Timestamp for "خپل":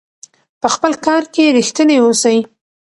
0.75-0.91